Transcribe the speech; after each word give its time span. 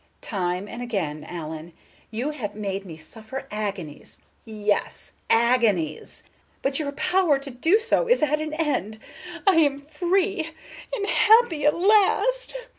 Time 0.21 0.67
and 0.67 0.81
again, 0.81 1.23
Allen, 1.29 1.73
you 2.09 2.31
have 2.31 2.55
made 2.55 2.85
me 2.85 2.97
suffer 2.97 3.45
agonies, 3.51 4.17
yes, 4.43 5.11
agonies; 5.29 6.23
but 6.63 6.79
your 6.79 6.91
power 6.93 7.37
to 7.37 7.51
do 7.51 7.77
so 7.77 8.07
is 8.09 8.23
at 8.23 8.41
an 8.41 8.53
end. 8.55 8.97
I 9.45 9.57
am 9.57 9.79
free 9.79 10.49
and 10.91 11.05
happy 11.05 11.67
at 11.67 11.77
last." 11.77 12.55